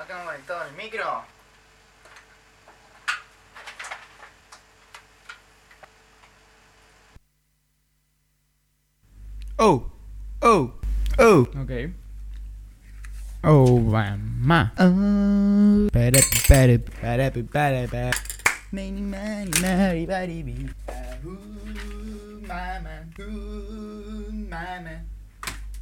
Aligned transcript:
no 0.00 0.06
tengo 0.06 0.24
conectado 0.24 0.64
el 0.66 0.76
micro. 0.76 1.22
Oh, 9.58 9.92
oh, 10.40 10.72
oh. 11.18 11.40
Ok. 11.60 11.92
Oh, 13.42 13.78
mamá. 13.78 14.72
Oh. 14.78 15.88
Many, 18.72 19.02
many, 19.02 19.50
many, 19.60 20.64
mama, 22.46 23.04
mama. 24.48 25.04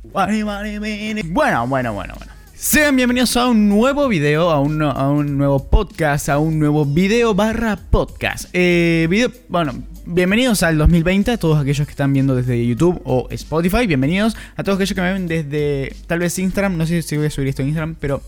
Bueno, 0.02 1.66
bueno, 1.66 1.92
bueno, 1.92 2.14
bueno. 2.14 2.37
Sean 2.60 2.96
bienvenidos 2.96 3.36
a 3.36 3.46
un 3.46 3.68
nuevo 3.68 4.08
video, 4.08 4.50
a 4.50 4.58
un, 4.60 4.82
a 4.82 5.08
un 5.10 5.38
nuevo 5.38 5.70
podcast, 5.70 6.28
a 6.28 6.40
un 6.40 6.58
nuevo 6.58 6.84
video 6.84 7.32
barra 7.32 7.76
podcast. 7.76 8.50
Eh, 8.52 9.06
video, 9.08 9.30
bueno, 9.48 9.74
bienvenidos 10.04 10.64
al 10.64 10.76
2020 10.76 11.30
a 11.30 11.36
todos 11.36 11.60
aquellos 11.60 11.86
que 11.86 11.92
están 11.92 12.12
viendo 12.12 12.34
desde 12.34 12.66
YouTube 12.66 13.00
o 13.04 13.28
Spotify. 13.30 13.86
Bienvenidos 13.86 14.36
a 14.56 14.64
todos 14.64 14.74
aquellos 14.74 14.92
que 14.92 15.00
me 15.00 15.12
ven 15.12 15.28
desde 15.28 15.94
tal 16.08 16.18
vez 16.18 16.36
Instagram. 16.36 16.76
No 16.76 16.84
sé 16.84 17.00
si 17.02 17.16
voy 17.16 17.26
a 17.26 17.30
subir 17.30 17.46
esto 17.46 17.62
en 17.62 17.68
Instagram, 17.68 17.94
pero 17.94 18.22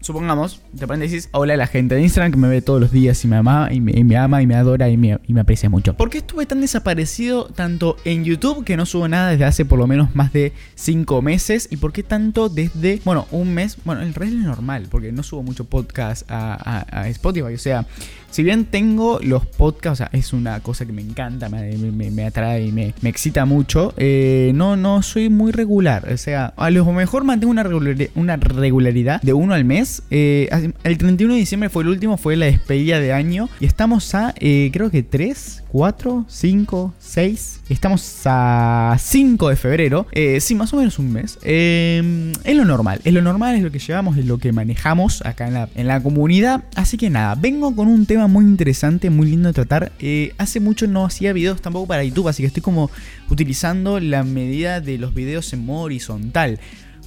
supongamos, 0.00 0.62
de 0.72 0.86
paréntesis, 0.86 1.28
hola 1.32 1.54
a 1.54 1.56
la 1.56 1.66
gente 1.66 1.94
de 1.94 2.02
Instagram 2.02 2.32
que 2.32 2.38
me 2.38 2.48
ve 2.48 2.62
todos 2.62 2.80
los 2.80 2.90
días 2.90 3.22
y 3.24 3.28
me 3.28 3.36
ama 3.36 3.68
y 3.70 3.80
me, 3.80 4.16
ama 4.16 4.42
y 4.42 4.46
me 4.46 4.54
adora 4.54 4.88
y 4.88 4.96
me, 4.96 5.18
aprecia 5.40 5.68
mucho. 5.68 5.94
¿Por 5.94 6.10
qué 6.10 6.18
estuve 6.18 6.46
tan 6.46 6.60
desaparecido 6.60 7.46
tanto 7.46 7.96
en 8.04 8.24
YouTube 8.24 8.64
que 8.64 8.76
no 8.76 8.86
subo 8.86 9.08
nada 9.08 9.30
desde 9.30 9.44
hace 9.44 9.64
por 9.64 9.78
lo 9.78 9.86
menos 9.86 10.14
más 10.14 10.32
de 10.32 10.52
5 10.74 11.22
meses? 11.22 11.68
¿Y 11.70 11.76
por 11.76 11.92
qué 11.92 12.02
tanto 12.02 12.48
desde, 12.48 13.00
bueno, 13.04 13.26
un 13.30 13.54
mes? 13.54 13.76
Bueno, 13.84 14.02
en 14.02 14.14
realidad 14.14 14.40
es 14.40 14.46
normal, 14.46 14.88
porque 14.90 15.12
no 15.12 15.22
subo 15.22 15.42
mucho 15.42 15.64
podcast 15.64 16.24
a 16.30 17.06
Spotify. 17.08 17.54
O 17.54 17.58
sea, 17.58 17.86
si 18.30 18.42
bien 18.42 18.64
tengo 18.64 19.18
los 19.22 19.46
podcasts, 19.46 20.00
o 20.00 20.04
sea, 20.04 20.10
es 20.12 20.32
una 20.32 20.60
cosa 20.60 20.86
que 20.86 20.92
me 20.92 21.02
encanta, 21.02 21.48
me, 21.48 22.24
atrae 22.24 22.66
y 22.66 22.72
me, 22.72 22.94
me 23.00 23.08
excita 23.08 23.44
mucho, 23.44 23.92
eh, 23.96 24.52
no, 24.54 24.76
no 24.76 25.02
soy 25.02 25.28
muy 25.28 25.52
regular. 25.52 26.12
O 26.12 26.16
sea, 26.16 26.52
a 26.56 26.70
lo 26.70 26.84
mejor 26.92 27.24
mantengo 27.24 27.50
una, 27.50 27.64
una 28.14 28.36
regularidad 28.36 29.20
de 29.22 29.32
uno 29.32 29.54
al 29.54 29.64
mes. 29.64 30.02
Eh, 30.10 30.48
el 30.84 30.98
31 30.98 31.34
de 31.34 31.40
diciembre 31.40 31.68
fue 31.68 31.82
el 31.82 31.88
último, 31.88 32.16
fue 32.16 32.36
la 32.36 32.46
despedida 32.46 33.00
de 33.00 33.12
año. 33.12 33.48
Y 33.58 33.66
estamos 33.66 34.14
a, 34.14 34.34
eh, 34.38 34.70
creo 34.72 34.90
que 34.90 35.02
3, 35.02 35.59
4, 35.72 36.24
5, 36.28 36.94
6. 36.98 37.60
Estamos 37.68 38.22
a 38.24 38.96
5 38.98 39.48
de 39.50 39.56
febrero. 39.56 40.06
Eh, 40.10 40.40
sí, 40.40 40.54
más 40.54 40.72
o 40.72 40.76
menos 40.76 40.98
un 40.98 41.12
mes. 41.12 41.38
Eh, 41.42 42.32
es 42.42 42.56
lo 42.56 42.64
normal. 42.64 43.00
Es 43.04 43.12
lo 43.12 43.22
normal, 43.22 43.54
es 43.54 43.62
lo 43.62 43.70
que 43.70 43.78
llevamos, 43.78 44.16
es 44.16 44.26
lo 44.26 44.38
que 44.38 44.52
manejamos 44.52 45.24
acá 45.24 45.46
en 45.46 45.54
la, 45.54 45.68
en 45.76 45.86
la 45.86 46.02
comunidad. 46.02 46.64
Así 46.74 46.96
que 46.96 47.08
nada, 47.08 47.36
vengo 47.36 47.74
con 47.76 47.86
un 47.86 48.06
tema 48.06 48.26
muy 48.26 48.44
interesante, 48.44 49.10
muy 49.10 49.30
lindo 49.30 49.48
de 49.48 49.54
tratar. 49.54 49.92
Eh, 50.00 50.34
hace 50.38 50.58
mucho 50.58 50.88
no 50.88 51.04
hacía 51.04 51.32
videos 51.32 51.62
tampoco 51.62 51.86
para 51.86 52.02
YouTube, 52.02 52.28
así 52.28 52.42
que 52.42 52.48
estoy 52.48 52.62
como 52.62 52.90
utilizando 53.28 54.00
la 54.00 54.24
medida 54.24 54.80
de 54.80 54.98
los 54.98 55.14
videos 55.14 55.52
en 55.52 55.64
modo 55.64 55.82
horizontal. 55.82 56.58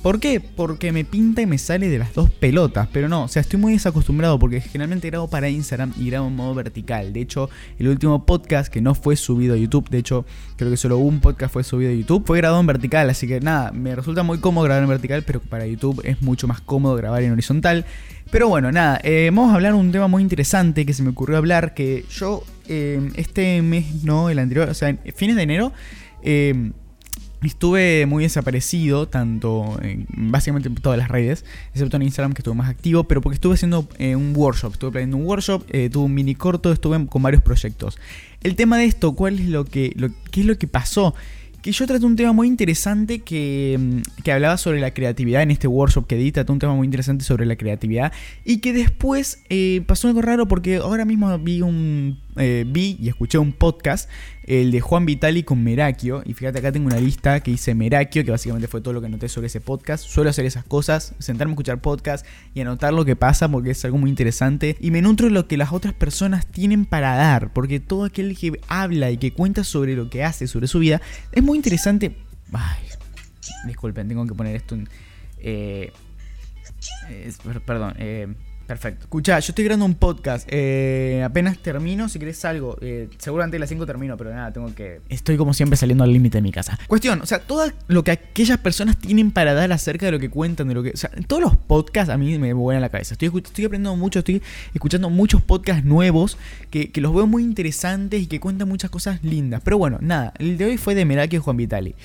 ¿Por 0.03 0.19
qué? 0.19 0.41
Porque 0.41 0.91
me 0.91 1.05
pinta 1.05 1.41
y 1.41 1.45
me 1.45 1.57
sale 1.57 1.87
de 1.87 1.97
las 1.97 2.13
dos 2.13 2.29
pelotas. 2.29 2.89
Pero 2.91 3.07
no, 3.07 3.23
o 3.23 3.27
sea, 3.29 3.39
estoy 3.41 3.57
muy 3.57 3.71
desacostumbrado 3.71 4.37
porque 4.37 4.59
generalmente 4.59 5.09
grabo 5.09 5.29
para 5.29 5.47
Instagram 5.47 5.93
y 5.97 6.09
grabo 6.09 6.27
en 6.27 6.35
modo 6.35 6.53
vertical. 6.53 7.13
De 7.13 7.21
hecho, 7.21 7.49
el 7.79 7.87
último 7.87 8.25
podcast 8.25 8.71
que 8.71 8.81
no 8.81 8.95
fue 8.95 9.15
subido 9.15 9.53
a 9.53 9.57
YouTube, 9.57 9.89
de 9.89 9.99
hecho, 9.99 10.25
creo 10.57 10.69
que 10.69 10.75
solo 10.75 10.97
un 10.97 11.21
podcast 11.21 11.53
fue 11.53 11.63
subido 11.63 11.89
a 11.89 11.93
YouTube, 11.93 12.25
fue 12.25 12.37
grabado 12.39 12.59
en 12.59 12.67
vertical. 12.67 13.09
Así 13.09 13.29
que 13.29 13.39
nada, 13.39 13.71
me 13.71 13.95
resulta 13.95 14.23
muy 14.23 14.39
cómodo 14.39 14.65
grabar 14.65 14.83
en 14.83 14.89
vertical, 14.89 15.23
pero 15.23 15.39
para 15.39 15.65
YouTube 15.65 16.01
es 16.03 16.21
mucho 16.21 16.49
más 16.49 16.59
cómodo 16.59 16.95
grabar 16.95 17.23
en 17.23 17.31
horizontal. 17.31 17.85
Pero 18.29 18.49
bueno, 18.49 18.73
nada, 18.73 18.99
eh, 19.05 19.29
vamos 19.33 19.53
a 19.53 19.55
hablar 19.55 19.73
un 19.73 19.93
tema 19.93 20.09
muy 20.09 20.21
interesante 20.21 20.85
que 20.85 20.93
se 20.93 21.01
me 21.01 21.11
ocurrió 21.11 21.37
hablar. 21.37 21.73
Que 21.73 22.03
yo, 22.09 22.43
eh, 22.67 23.09
este 23.15 23.61
mes, 23.61 24.03
no, 24.03 24.29
el 24.29 24.39
anterior, 24.39 24.67
o 24.67 24.73
sea, 24.73 24.97
fines 25.15 25.37
de 25.37 25.43
enero. 25.43 25.71
eh, 26.23 26.73
Estuve 27.43 28.05
muy 28.05 28.23
desaparecido, 28.23 29.07
tanto 29.07 29.77
en 29.81 30.05
básicamente 30.09 30.69
en 30.69 30.75
todas 30.75 30.97
las 30.97 31.09
redes, 31.09 31.45
excepto 31.73 31.97
en 31.97 32.03
Instagram 32.03 32.33
que 32.33 32.39
estuve 32.39 32.55
más 32.55 32.69
activo, 32.69 33.03
pero 33.05 33.21
porque 33.21 33.35
estuve 33.35 33.55
haciendo 33.55 33.87
eh, 33.97 34.15
un 34.15 34.33
workshop, 34.35 34.73
estuve 34.73 34.91
planeando 34.91 35.17
un 35.17 35.25
workshop, 35.25 35.63
eh, 35.69 35.89
tuve 35.91 36.05
un 36.05 36.13
mini 36.13 36.35
corto, 36.35 36.71
estuve 36.71 37.05
con 37.07 37.21
varios 37.21 37.43
proyectos. 37.43 37.97
El 38.41 38.55
tema 38.55 38.77
de 38.77 38.85
esto, 38.85 39.13
¿cuál 39.13 39.39
es 39.39 39.47
lo 39.47 39.65
que, 39.65 39.95
qué 40.31 40.41
es 40.41 40.45
lo 40.45 40.57
que 40.57 40.67
pasó? 40.67 41.13
Que 41.61 41.71
yo 41.71 41.87
traté 41.87 42.05
un 42.05 42.17
tema 42.17 42.33
muy 42.33 42.47
interesante 42.47 43.19
que, 43.19 43.77
mm, 43.79 44.21
que 44.23 44.31
hablaba 44.31 44.57
sobre 44.57 44.81
la 44.81 44.93
creatividad 44.93 45.43
en 45.43 45.51
este 45.51 45.67
workshop 45.67 46.07
que 46.07 46.15
di, 46.15 46.31
traté 46.31 46.51
un 46.51 46.59
tema 46.59 46.75
muy 46.75 46.85
interesante 46.85 47.23
sobre 47.23 47.45
la 47.45 47.55
creatividad 47.55 48.11
y 48.43 48.57
que 48.57 48.73
después 48.73 49.43
eh, 49.49 49.81
pasó 49.85 50.07
algo 50.07 50.21
raro 50.21 50.47
porque 50.47 50.77
ahora 50.77 51.05
mismo 51.05 51.37
vi 51.39 51.61
un 51.61 52.19
eh, 52.37 52.65
vi 52.67 52.97
y 52.99 53.09
escuché 53.09 53.37
un 53.37 53.51
podcast, 53.53 54.09
el 54.45 54.71
de 54.71 54.81
Juan 54.81 55.05
Vitali 55.05 55.43
con 55.43 55.63
Merakio. 55.63 56.23
Y 56.25 56.33
fíjate, 56.33 56.59
acá 56.59 56.71
tengo 56.71 56.87
una 56.87 56.99
lista 56.99 57.39
que 57.41 57.51
dice 57.51 57.75
Merakio, 57.75 58.23
que 58.25 58.31
básicamente 58.31 58.67
fue 58.67 58.81
todo 58.81 58.93
lo 58.93 59.01
que 59.01 59.07
anoté 59.07 59.29
sobre 59.29 59.47
ese 59.47 59.61
podcast. 59.61 60.05
Suelo 60.05 60.29
hacer 60.29 60.45
esas 60.45 60.63
cosas, 60.63 61.13
sentarme 61.19 61.51
a 61.51 61.53
escuchar 61.53 61.81
podcast 61.81 62.25
y 62.53 62.61
anotar 62.61 62.93
lo 62.93 63.05
que 63.05 63.15
pasa 63.15 63.47
porque 63.49 63.71
es 63.71 63.85
algo 63.85 63.97
muy 63.97 64.09
interesante. 64.09 64.75
Y 64.79 64.91
me 64.91 65.01
nutro 65.01 65.27
de 65.27 65.33
lo 65.33 65.47
que 65.47 65.57
las 65.57 65.71
otras 65.71 65.93
personas 65.93 66.45
tienen 66.47 66.85
para 66.85 67.15
dar, 67.15 67.53
porque 67.53 67.79
todo 67.79 68.05
aquel 68.05 68.37
que 68.37 68.59
habla 68.67 69.11
y 69.11 69.17
que 69.17 69.31
cuenta 69.31 69.63
sobre 69.63 69.95
lo 69.95 70.09
que 70.09 70.23
hace, 70.23 70.47
sobre 70.47 70.67
su 70.67 70.79
vida, 70.79 71.01
es 71.31 71.43
muy 71.43 71.57
interesante. 71.57 72.15
Ay, 72.51 72.83
disculpen, 73.67 74.07
tengo 74.07 74.25
que 74.27 74.33
poner 74.35 74.55
esto 74.55 74.75
en. 74.75 74.87
eh, 75.39 75.91
per- 77.43 77.61
perdón, 77.61 77.93
eh, 77.97 78.27
perfecto. 78.67 79.03
Escucha, 79.03 79.39
yo 79.39 79.51
estoy 79.51 79.65
grabando 79.65 79.85
un 79.85 79.95
podcast. 79.95 80.47
eh, 80.51 81.21
apenas 81.25 81.57
termino, 81.59 82.09
si 82.09 82.19
querés 82.19 82.43
algo. 82.45 82.77
eh, 82.81 83.09
seguramente 83.17 83.57
a 83.57 83.59
las 83.59 83.69
5 83.69 83.85
termino, 83.85 84.17
pero 84.17 84.33
nada, 84.33 84.51
tengo 84.51 84.73
que. 84.73 85.01
Estoy 85.09 85.37
como 85.37 85.53
siempre 85.53 85.77
saliendo 85.77 86.03
al 86.03 86.11
límite 86.13 86.37
de 86.37 86.41
mi 86.41 86.51
casa. 86.51 86.77
Cuestión, 86.87 87.21
o 87.21 87.25
sea, 87.25 87.39
todo 87.39 87.69
lo 87.87 88.03
que 88.03 88.11
aquellas 88.11 88.57
personas 88.57 88.97
tienen 88.97 89.31
para 89.31 89.53
dar 89.53 89.71
acerca 89.71 90.05
de 90.05 90.11
lo 90.13 90.19
que 90.19 90.29
cuentan, 90.29 90.67
de 90.67 90.73
lo 90.73 90.83
que. 90.83 90.91
O 90.91 90.97
sea, 90.97 91.09
todos 91.27 91.41
los 91.41 91.55
podcasts 91.55 92.09
a 92.11 92.17
mí 92.17 92.37
me 92.37 92.53
vuelan 92.53 92.81
la 92.81 92.89
cabeza. 92.89 93.13
Estoy, 93.13 93.27
estoy 93.27 93.65
aprendiendo 93.65 93.95
mucho, 93.95 94.19
estoy 94.19 94.41
escuchando 94.73 95.09
muchos 95.09 95.41
podcasts 95.41 95.85
nuevos 95.85 96.37
que, 96.69 96.91
que 96.91 97.01
los 97.01 97.13
veo 97.13 97.27
muy 97.27 97.43
interesantes 97.43 98.21
y 98.21 98.27
que 98.27 98.39
cuentan 98.39 98.67
muchas 98.69 98.89
cosas 98.89 99.23
lindas. 99.23 99.61
Pero 99.63 99.77
bueno, 99.77 99.97
nada, 100.01 100.33
el 100.39 100.57
de 100.57 100.65
hoy 100.65 100.77
fue 100.77 100.95
de 100.95 101.05
Meraki 101.05 101.37
y 101.37 101.39
Juan 101.39 101.57
Vitali. 101.57 101.95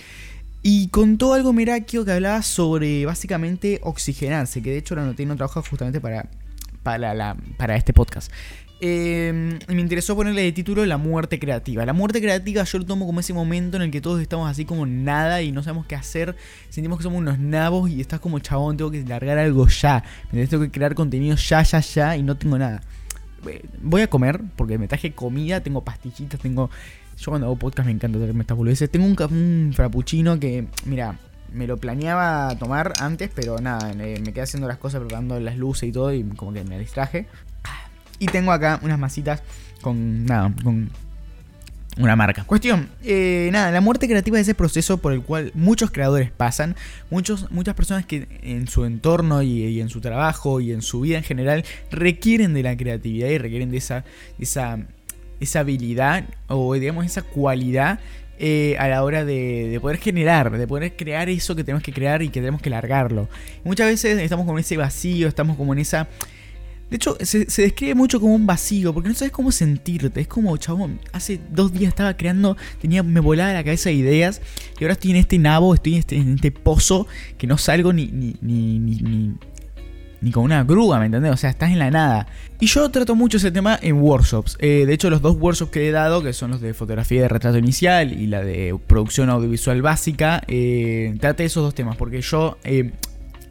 Y 0.63 0.89
contó 0.89 1.35
algo 1.35 1.53
Merakio 1.53 2.05
que 2.05 2.13
hablaba 2.13 2.43
sobre 2.43 3.07
básicamente 3.07 3.79
oxigenarse, 3.83 4.61
que 4.61 4.71
de 4.71 4.79
hecho 4.79 4.97
lo 4.97 5.03
anoté 5.03 5.23
en 5.23 5.31
otra 5.31 5.47
hoja 5.47 5.63
justamente 5.63 6.01
para, 6.01 6.27
para, 7.56 7.76
este 7.76 7.93
podcast. 7.93 8.32
Y 8.81 8.87
me 8.87 9.81
interesó 9.81 10.15
ponerle 10.15 10.43
de 10.43 10.53
título 10.53 10.87
La 10.87 10.99
muerte 10.99 11.38
creativa. 11.38 11.84
La 11.84 11.93
muerte 11.93 12.21
creativa 12.21 12.62
yo 12.62 12.78
lo 12.78 12.87
tomo 12.87 13.06
como 13.06 13.21
ese 13.21 13.34
momento 13.34 13.76
en 13.76 13.82
el 13.82 13.91
que 13.91 14.00
todos 14.00 14.22
estamos 14.22 14.49
así 14.49 14.65
como 14.65 14.87
nada 14.87 15.43
y 15.43 15.53
no 15.53 15.62
sabemos 15.62 15.87
qué 15.87 15.97
hacer. 15.97 16.37
Sentimos 16.69 16.98
que 16.98 17.03
somos 17.03 17.19
unos 17.19 17.38
nabos 17.38 17.91
y 17.91 18.00
estás 18.00 18.21
como 18.21 18.38
chabón, 18.38 18.77
tengo 18.77 18.91
que 18.91 19.03
largar 19.04 19.38
algo 19.38 19.66
ya. 19.66 20.03
Tengo 20.31 20.62
que 20.62 20.71
crear 20.71 20.94
contenido 20.94 21.37
ya, 21.37 21.62
ya, 21.62 21.81
ya 21.81 22.16
y 22.16 22.22
no 22.22 22.37
tengo 22.37 22.56
nada. 22.56 22.82
Eh, 23.47 23.65
Voy 23.82 24.03
a 24.03 24.09
comer 24.09 24.41
porque 24.56 24.78
me 24.78 24.88
traje 24.88 25.12
comida, 25.12 25.60
tengo 25.60 25.82
pastillitas, 25.82 26.41
tengo... 26.41 26.71
Yo 27.19 27.32
cuando 27.32 27.48
hago 27.48 27.56
podcast 27.56 27.84
me 27.84 27.93
encanta 27.93 28.16
traerme 28.16 28.43
estas 28.43 28.56
boludeces. 28.56 28.88
Tengo 28.88 29.04
un, 29.06 29.16
un 29.32 29.72
frappuccino 29.75 30.38
que, 30.38 30.69
mira, 30.84 31.19
me 31.53 31.66
lo 31.66 31.76
planeaba 31.76 32.54
tomar 32.59 32.92
antes, 33.00 33.31
pero 33.34 33.59
nada, 33.59 33.92
me 33.94 34.32
quedé 34.32 34.42
haciendo 34.42 34.69
las 34.69 34.78
cosas, 34.78 35.00
preparando 35.00 35.38
las 35.41 35.56
luces 35.56 35.88
y 35.88 35.92
todo, 35.92 36.12
y 36.12 36.22
como 36.22 36.53
que 36.53 36.64
me 36.64 36.78
distraje. 36.78 37.26
Y 38.19 38.26
tengo 38.26 38.53
acá 38.53 38.81
unas 38.82 38.98
masitas 38.98 39.42
con, 39.81 40.25
nada, 40.25 40.53
con 40.62 40.91
una 41.98 42.16
marca. 42.16 42.44
Cuestión, 42.44 42.88
eh, 43.03 43.48
nada, 43.53 43.70
la 43.70 43.81
muerte 43.81 44.06
creativa 44.06 44.38
es 44.38 44.42
ese 44.42 44.54
proceso 44.54 44.98
por 44.98 45.12
el 45.12 45.22
cual 45.22 45.50
muchos 45.54 45.91
creadores 45.91 46.31
pasan, 46.31 46.76
muchos, 47.10 47.51
muchas 47.51 47.74
personas 47.74 48.06
que 48.06 48.27
en 48.42 48.68
su 48.68 48.84
entorno 48.84 49.42
y, 49.42 49.65
y 49.65 49.80
en 49.80 49.89
su 49.89 50.01
trabajo 50.01 50.60
y 50.60 50.72
en 50.72 50.83
su 50.83 51.01
vida 51.01 51.18
en 51.18 51.24
general 51.24 51.65
requieren 51.91 52.54
de 52.54 52.62
la 52.62 52.77
creatividad 52.77 53.28
y 53.28 53.39
requieren 53.39 53.71
de 53.71 53.78
esa, 53.78 54.04
esa, 54.39 54.78
esa 55.41 55.60
habilidad 55.60 56.24
o 56.47 56.74
digamos 56.74 57.06
esa 57.06 57.22
cualidad 57.22 58.01
eh, 58.39 58.77
a 58.79 58.89
la 58.89 59.03
hora 59.03 59.25
de, 59.25 59.69
de 59.69 59.81
poder 59.81 59.99
generar, 59.99 60.57
de 60.57 60.67
poder 60.67 60.97
crear 60.97 61.29
eso 61.29 61.57
que 61.57 61.65
tenemos 61.65 61.83
que 61.83 61.93
crear 61.93 62.23
y 62.23 62.29
que 62.29 62.41
tenemos 62.41 62.63
que 62.63 62.71
largarlo. 62.71 63.29
Muchas 63.65 63.89
veces 63.89 64.19
estamos 64.21 64.47
como 64.47 64.59
en 64.59 64.63
ese 64.63 64.77
vacío, 64.77 65.29
estamos 65.29 65.57
como 65.57 65.73
en 65.73 65.81
esa... 65.81 66.09
De 66.91 66.97
hecho, 66.97 67.19
se, 67.21 67.45
describe 67.45 67.95
mucho 67.95 68.19
como 68.19 68.35
un 68.35 68.47
vacío, 68.47 68.95
porque 68.95 69.11
no 69.11 69.15
sabes 69.15 69.33
cómo 69.33 69.53
sentirte. 69.53 70.23
Es 70.23 70.27
como, 70.27 70.57
chabón, 70.57 71.01
hace 71.13 71.39
dos 71.51 71.73
días 71.73 71.89
estaba 71.89 72.17
creando, 72.17 72.57
tenía, 72.81 73.03
me 73.03 73.21
volaba 73.21 73.53
la 73.53 73.63
cabeza 73.63 73.91
de 73.91 73.97
ideas, 73.97 74.41
y 74.81 74.85
ahora 74.85 74.95
estoy 74.95 75.11
en 75.11 75.19
este 75.19 75.39
nabo, 75.39 75.75
estoy 75.75 75.95
en 75.95 75.99
este, 75.99 76.17
este 76.17 76.51
pozo 76.51 77.07
que 77.37 77.47
no 77.47 77.59
salgo 77.59 77.93
ni, 77.93 78.07
ni, 78.07 79.35
ni, 80.20 80.30
con 80.30 80.44
una 80.44 80.65
grúa, 80.65 80.98
¿me 80.98 81.06
entendés? 81.06 81.32
O 81.32 81.36
sea, 81.36 81.50
estás 81.50 81.70
en 81.70 81.78
la 81.78 81.91
nada. 81.91 82.26
Y 82.60 82.66
yo 82.66 82.88
trato 82.91 83.15
mucho 83.15 83.36
ese 83.36 83.50
tema 83.50 83.78
en 83.80 84.00
workshops. 84.00 84.56
Eh, 84.60 84.84
de 84.86 84.92
hecho, 84.92 85.10
los 85.10 85.22
dos 85.22 85.36
workshops 85.36 85.70
que 85.70 85.88
he 85.88 85.92
dado, 85.92 86.22
que 86.22 86.32
son 86.32 86.50
los 86.50 86.60
de 86.60 86.74
fotografía 86.74 87.22
de 87.22 87.28
retrato 87.28 87.59
inicial 87.59 88.12
y 88.12 88.26
la 88.26 88.42
de 88.42 88.76
producción 88.86 89.30
audiovisual 89.30 89.82
básica, 89.82 90.42
eh, 90.48 91.15
traté 91.20 91.44
esos 91.44 91.62
dos 91.62 91.74
temas, 91.74 91.97
porque 91.97 92.20
yo... 92.20 92.59
eh, 92.65 92.92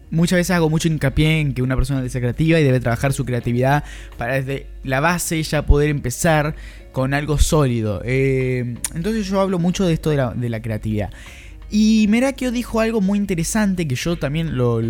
muchas 0.10 0.38
veces 0.38 0.52
hago 0.52 0.70
mucho 0.70 0.88
hincapié 0.88 1.40
en 1.40 1.54
que 1.54 1.62
una 1.62 1.76
persona 1.76 2.00
debe 2.00 2.10
ser 2.10 2.22
creativa 2.22 2.60
y 2.60 2.64
debe 2.64 2.80
trabajar 2.80 3.14
su 3.14 3.26
creatividad 3.26 3.84
para 4.18 4.36
desde 4.36 4.68
la 4.84 5.00
base 5.00 5.42
ya 5.44 5.66
poder 5.66 5.90
empezar 5.90 6.56
con 6.92 7.14
algo 7.14 7.38
sólido. 7.38 8.02
Eh, 8.06 8.76
entonces 8.96 9.28
yo 9.28 9.40
hablo 9.40 9.60
mucho 9.60 9.86
de 9.86 9.94
esto 9.94 10.10
de 10.10 10.50
la, 10.50 10.62
creatividad. 10.62 11.12
Y 11.70 12.08
Merakio 12.08 12.52
dijo 12.52 12.80
algo 12.80 13.02
muy 13.02 13.20
interesante 13.20 13.88
que 13.88 13.96
yo 13.96 14.18
también 14.18 14.56
lo, 14.56 14.82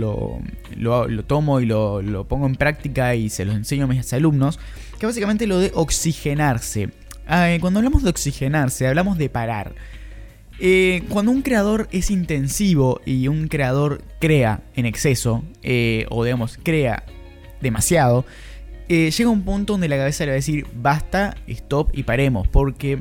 tomo 1.25 1.59
y 1.59 1.65
lo, 1.65 2.25
pongo 2.27 2.45
en 2.45 2.55
práctica 2.55 3.15
y 3.15 3.29
se 3.29 3.45
lo 3.45 3.53
enseño 3.53 3.85
a 3.85 3.87
mis 3.87 4.13
alumnos, 4.13 4.59
que 4.99 5.05
básicamente 5.05 5.47
lo 5.47 5.57
de 5.59 5.71
oxigenarse. 5.73 6.89
Ah, 7.27 7.49
cuando 7.59 7.79
hablamos 7.79 8.03
de 8.03 8.09
oxigenarse, 8.09 8.87
hablamos 8.87 9.17
de 9.17 9.29
parar. 9.29 9.73
Eh, 10.59 11.03
cuando 11.09 11.31
un 11.31 11.41
creador 11.41 11.87
es 11.91 12.09
intensivo 12.09 13.01
y 13.05 13.27
un 13.27 13.47
creador 13.47 14.01
crea 14.19 14.61
en 14.75 14.85
exceso, 14.85 15.43
eh, 15.61 16.05
o 16.09 16.23
digamos, 16.23 16.59
crea 16.61 17.03
demasiado, 17.61 18.25
eh, 18.89 19.11
llega 19.11 19.29
un 19.29 19.41
punto 19.41 19.73
donde 19.73 19.89
la 19.89 19.97
cabeza 19.97 20.23
le 20.23 20.31
va 20.31 20.33
a 20.33 20.35
decir 20.35 20.65
basta, 20.73 21.35
stop 21.47 21.89
y 21.93 22.03
paremos. 22.03 22.47
Porque 22.47 22.99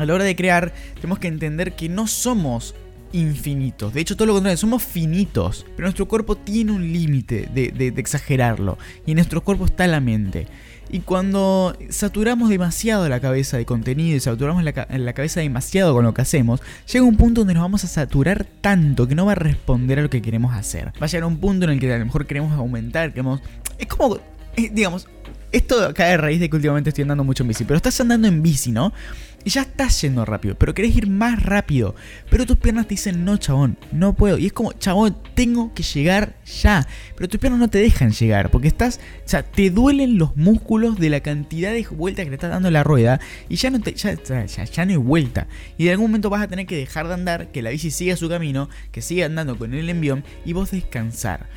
a 0.00 0.06
la 0.06 0.14
hora 0.14 0.24
de 0.24 0.34
crear 0.34 0.72
tenemos 0.94 1.18
que 1.18 1.28
entender 1.28 1.72
que 1.72 1.88
no 1.88 2.06
somos 2.06 2.74
infinitos. 3.12 3.92
De 3.92 4.00
hecho, 4.00 4.16
todo 4.16 4.26
lo 4.26 4.34
contrario, 4.34 4.56
somos 4.56 4.82
finitos. 4.82 5.66
Pero 5.76 5.86
nuestro 5.86 6.06
cuerpo 6.06 6.36
tiene 6.36 6.72
un 6.72 6.92
límite 6.92 7.48
de, 7.52 7.92
exagerarlo. 7.96 8.78
Y 9.06 9.12
en 9.12 9.16
nuestro 9.16 9.42
cuerpo 9.42 9.64
está 9.64 9.86
la 9.86 10.00
mente. 10.00 10.46
Y 10.92 11.00
cuando 11.00 11.76
saturamos 11.88 12.48
demasiado 12.48 13.08
la 13.08 13.20
cabeza 13.20 13.56
de 13.56 13.64
contenido 13.64 14.16
y 14.16 14.20
saturamos 14.20 14.64
la, 14.64 14.72
cabeza 14.72 15.40
demasiado 15.40 15.94
con 15.94 16.04
lo 16.04 16.14
que 16.14 16.22
hacemos, 16.22 16.60
llega 16.92 17.04
un 17.04 17.16
punto 17.16 17.42
donde 17.42 17.54
nos 17.54 17.62
vamos 17.62 17.84
a 17.84 17.88
saturar 17.88 18.44
tanto 18.60 19.06
que 19.06 19.14
no 19.14 19.26
va 19.26 19.32
a 19.32 19.36
responder 19.36 20.00
a 20.00 20.02
lo 20.02 20.10
que 20.10 20.20
queremos 20.20 20.52
hacer. 20.54 20.92
Va 21.00 21.06
a 21.06 21.06
llegar 21.06 21.26
un 21.26 21.38
punto 21.38 21.66
en 21.66 21.72
el 21.72 21.80
que 21.80 21.92
a 21.92 21.98
lo 21.98 22.06
mejor 22.06 22.26
queremos 22.26 22.52
aumentar, 22.52 23.10
queremos... 23.10 23.40
Es 23.78 23.86
como 23.86 24.18
eh, 24.56 24.70
digamos, 24.72 25.06
esto 25.52 25.92
cae 25.94 26.14
a 26.14 26.16
raíz 26.16 26.40
de 26.40 26.48
que 26.48 26.56
últimamente 26.56 26.90
estoy 26.90 27.02
andando 27.02 27.24
mucho 27.24 27.42
en 27.42 27.48
bici, 27.48 27.64
pero 27.64 27.76
estás 27.76 28.00
andando 28.00 28.28
en 28.28 28.42
bici, 28.42 28.72
¿no? 28.72 28.92
Y 29.42 29.50
ya 29.50 29.62
estás 29.62 30.02
yendo 30.02 30.26
rápido, 30.26 30.54
pero 30.54 30.74
querés 30.74 30.94
ir 30.94 31.08
más 31.08 31.42
rápido. 31.42 31.94
Pero 32.28 32.44
tus 32.44 32.58
piernas 32.58 32.86
te 32.86 32.90
dicen, 32.90 33.24
no, 33.24 33.38
chabón, 33.38 33.78
no 33.90 34.12
puedo. 34.12 34.36
Y 34.36 34.46
es 34.46 34.52
como, 34.52 34.72
chabón, 34.72 35.16
tengo 35.34 35.72
que 35.72 35.82
llegar 35.82 36.36
ya. 36.62 36.86
Pero 37.16 37.28
tus 37.28 37.40
piernas 37.40 37.58
no 37.58 37.70
te 37.70 37.78
dejan 37.78 38.12
llegar, 38.12 38.50
porque 38.50 38.68
estás, 38.68 39.00
o 39.24 39.28
sea, 39.28 39.42
te 39.42 39.70
duelen 39.70 40.18
los 40.18 40.36
músculos 40.36 40.98
de 40.98 41.08
la 41.08 41.20
cantidad 41.20 41.72
de 41.72 41.86
vueltas 41.90 42.24
que 42.24 42.30
le 42.30 42.36
estás 42.36 42.50
dando 42.50 42.70
la 42.70 42.84
rueda. 42.84 43.18
Y 43.48 43.56
ya 43.56 43.70
no, 43.70 43.80
te, 43.80 43.94
ya, 43.94 44.14
ya, 44.14 44.84
no 44.84 44.90
hay 44.90 44.96
vuelta. 44.98 45.46
Y 45.78 45.86
en 45.86 45.92
algún 45.92 46.10
momento 46.10 46.28
vas 46.28 46.42
a 46.42 46.48
tener 46.48 46.66
que 46.66 46.76
dejar 46.76 47.08
de 47.08 47.14
andar, 47.14 47.50
que 47.50 47.62
la 47.62 47.70
bici 47.70 47.90
siga 47.90 48.16
su 48.16 48.28
camino, 48.28 48.68
que 48.92 49.00
siga 49.00 49.24
andando 49.24 49.56
con 49.56 49.72
el 49.72 49.88
envión 49.88 50.22
y 50.44 50.52
vos 50.52 50.70
descansar. 50.70 51.48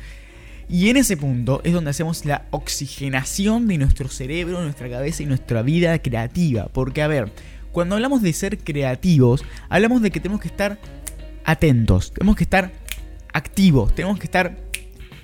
Y 0.70 0.88
en 0.88 0.96
ese 0.96 1.18
punto 1.18 1.60
es 1.64 1.74
donde 1.74 1.90
hacemos 1.90 2.24
la 2.24 2.46
oxigenación 2.50 3.68
de 3.68 3.76
nuestro 3.76 4.08
cerebro, 4.08 4.62
nuestra 4.62 4.88
cabeza 4.88 5.22
y 5.22 5.26
nuestra 5.26 5.60
vida 5.60 5.98
creativa. 5.98 6.68
Porque, 6.72 7.02
a 7.02 7.06
ver, 7.06 7.30
cuando 7.74 7.96
hablamos 7.96 8.22
de 8.22 8.32
ser 8.32 8.56
creativos, 8.56 9.44
hablamos 9.68 10.00
de 10.00 10.12
que 10.12 10.20
tenemos 10.20 10.40
que 10.40 10.46
estar 10.46 10.78
atentos, 11.44 12.12
tenemos 12.12 12.36
que 12.36 12.44
estar 12.44 12.70
activos, 13.32 13.92
tenemos 13.96 14.16
que 14.18 14.26
estar 14.26 14.56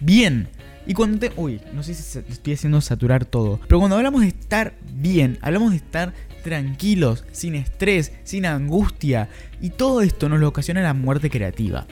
bien. 0.00 0.48
Y 0.84 0.94
cuando 0.94 1.20
te... 1.20 1.30
Uy, 1.36 1.60
no 1.72 1.84
sé 1.84 1.94
si 1.94 2.18
estoy 2.18 2.54
haciendo 2.54 2.80
saturar 2.80 3.24
todo. 3.24 3.60
Pero 3.68 3.78
cuando 3.78 3.96
hablamos 3.96 4.22
de 4.22 4.28
estar 4.28 4.74
bien, 4.92 5.38
hablamos 5.42 5.70
de 5.70 5.76
estar 5.76 6.12
tranquilos, 6.42 7.24
sin 7.30 7.54
estrés, 7.54 8.12
sin 8.24 8.44
angustia. 8.46 9.28
Y 9.60 9.70
todo 9.70 10.02
esto 10.02 10.28
nos 10.28 10.40
lo 10.40 10.48
ocasiona 10.48 10.82
la 10.82 10.92
muerte 10.92 11.30
creativa. 11.30 11.86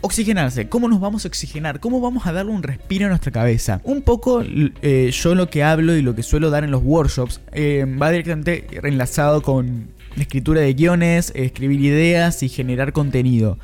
Oxigenarse, 0.00 0.68
¿cómo 0.68 0.88
nos 0.88 1.00
vamos 1.00 1.24
a 1.24 1.28
oxigenar? 1.28 1.80
¿Cómo 1.80 2.00
vamos 2.00 2.24
a 2.26 2.32
darle 2.32 2.52
un 2.52 2.62
respiro 2.62 3.06
a 3.06 3.08
nuestra 3.08 3.32
cabeza? 3.32 3.80
Un 3.82 4.02
poco 4.02 4.44
eh, 4.44 5.10
yo 5.12 5.34
lo 5.34 5.50
que 5.50 5.64
hablo 5.64 5.96
y 5.96 6.02
lo 6.02 6.14
que 6.14 6.22
suelo 6.22 6.50
dar 6.50 6.62
en 6.62 6.70
los 6.70 6.82
workshops 6.84 7.40
eh, 7.50 7.84
va 8.00 8.10
directamente 8.10 8.64
enlazado 8.84 9.42
con 9.42 9.88
la 10.14 10.22
escritura 10.22 10.60
de 10.60 10.72
guiones, 10.74 11.32
escribir 11.34 11.80
ideas 11.80 12.44
y 12.44 12.48
generar 12.48 12.92
contenido. 12.92 13.58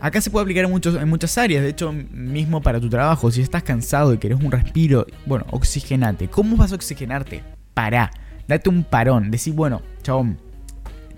Acá 0.00 0.20
se 0.20 0.30
puede 0.30 0.42
aplicar 0.42 0.64
en, 0.64 0.72
muchos, 0.72 1.00
en 1.00 1.08
muchas 1.08 1.38
áreas, 1.38 1.62
de 1.62 1.68
hecho 1.68 1.92
mismo 1.92 2.60
para 2.62 2.80
tu 2.80 2.88
trabajo, 2.88 3.30
si 3.30 3.40
estás 3.40 3.62
cansado 3.62 4.12
y 4.12 4.18
querés 4.18 4.40
un 4.40 4.50
respiro, 4.50 5.06
bueno, 5.24 5.46
oxigenate. 5.50 6.26
¿Cómo 6.26 6.56
vas 6.56 6.72
a 6.72 6.74
oxigenarte? 6.74 7.44
Pará, 7.74 8.10
date 8.48 8.68
un 8.68 8.82
parón, 8.82 9.30
decir, 9.30 9.54
bueno, 9.54 9.82
chabón, 10.02 10.38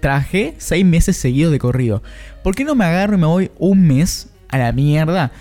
trabajé 0.00 0.56
seis 0.58 0.84
meses 0.84 1.16
seguidos 1.16 1.52
de 1.52 1.58
corrido. 1.58 2.02
¿Por 2.42 2.54
qué 2.54 2.64
no 2.64 2.74
me 2.74 2.84
agarro 2.84 3.14
y 3.14 3.18
me 3.18 3.26
voy 3.26 3.50
un 3.58 3.86
mes 3.86 4.31
a 4.52 4.58
la 4.58 4.70
mierda. 4.70 5.32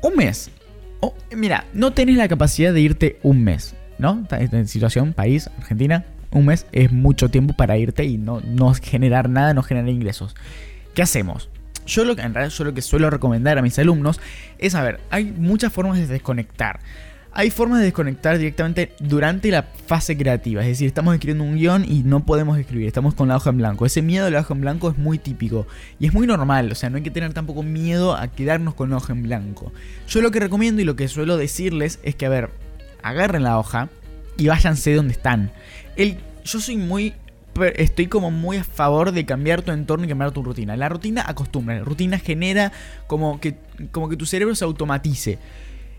Un 0.00 0.16
mes. 0.16 0.50
mira, 1.36 1.66
no 1.74 1.92
tenés 1.92 2.16
la 2.16 2.28
capacidad 2.28 2.72
de 2.72 2.80
irte 2.80 3.18
un 3.22 3.44
mes, 3.44 3.74
¿no? 3.98 4.26
En 4.30 4.66
situación, 4.66 5.12
país, 5.12 5.50
Argentina, 5.58 6.04
un 6.30 6.46
mes 6.46 6.66
es 6.72 6.90
mucho 6.90 7.28
tiempo 7.28 7.54
para 7.54 7.76
irte 7.76 8.04
y 8.04 8.16
no, 8.16 8.40
no 8.40 8.72
generar 8.74 9.28
nada, 9.28 9.52
no 9.52 9.62
generar 9.62 9.90
ingresos. 9.90 10.34
¿Qué 10.94 11.02
hacemos? 11.02 11.50
Yo 11.86 12.04
lo 12.04 12.16
que 12.16 12.22
en 12.22 12.32
realidad 12.32 12.54
yo 12.56 12.64
lo 12.64 12.72
que 12.72 12.80
suelo 12.80 13.10
recomendar 13.10 13.58
a 13.58 13.62
mis 13.62 13.78
alumnos 13.78 14.20
es, 14.58 14.74
a 14.74 14.82
ver, 14.82 15.00
hay 15.10 15.24
muchas 15.24 15.72
formas 15.72 15.98
de 15.98 16.06
desconectar. 16.06 16.80
Hay 17.36 17.50
formas 17.50 17.80
de 17.80 17.86
desconectar 17.86 18.38
directamente 18.38 18.94
durante 19.00 19.50
la 19.50 19.64
fase 19.64 20.16
creativa, 20.16 20.62
es 20.62 20.68
decir, 20.68 20.86
estamos 20.86 21.14
escribiendo 21.14 21.42
un 21.42 21.56
guion 21.56 21.84
y 21.84 22.04
no 22.04 22.24
podemos 22.24 22.56
escribir, 22.58 22.86
estamos 22.86 23.14
con 23.14 23.26
la 23.26 23.36
hoja 23.36 23.50
en 23.50 23.56
blanco. 23.56 23.84
Ese 23.86 24.02
miedo 24.02 24.26
a 24.26 24.30
la 24.30 24.38
hoja 24.38 24.54
en 24.54 24.60
blanco 24.60 24.88
es 24.88 24.98
muy 24.98 25.18
típico 25.18 25.66
y 25.98 26.06
es 26.06 26.14
muy 26.14 26.28
normal, 26.28 26.70
o 26.70 26.76
sea, 26.76 26.90
no 26.90 26.96
hay 26.96 27.02
que 27.02 27.10
tener 27.10 27.32
tampoco 27.32 27.64
miedo 27.64 28.14
a 28.14 28.28
quedarnos 28.28 28.74
con 28.74 28.90
la 28.90 28.98
hoja 28.98 29.12
en 29.14 29.24
blanco. 29.24 29.72
Yo 30.06 30.22
lo 30.22 30.30
que 30.30 30.38
recomiendo 30.38 30.80
y 30.80 30.84
lo 30.84 30.94
que 30.94 31.08
suelo 31.08 31.36
decirles 31.36 31.98
es 32.04 32.14
que, 32.14 32.26
a 32.26 32.28
ver, 32.28 32.50
agarren 33.02 33.42
la 33.42 33.58
hoja 33.58 33.88
y 34.36 34.46
váyanse 34.46 34.94
donde 34.94 35.14
están. 35.14 35.50
Yo 36.44 36.60
soy 36.60 36.76
muy 36.76 37.14
estoy 37.76 38.06
como 38.06 38.30
muy 38.30 38.58
a 38.58 38.64
favor 38.64 39.10
de 39.10 39.26
cambiar 39.26 39.62
tu 39.62 39.72
entorno 39.72 40.04
y 40.04 40.08
cambiar 40.08 40.30
tu 40.30 40.44
rutina. 40.44 40.76
La 40.76 40.88
rutina 40.88 41.24
acostumbra, 41.26 41.76
la 41.76 41.84
rutina 41.84 42.18
genera 42.20 42.70
como 43.08 43.40
que, 43.40 43.56
como 43.90 44.08
que 44.08 44.16
tu 44.16 44.24
cerebro 44.24 44.54
se 44.54 44.64
automatice. 44.64 45.38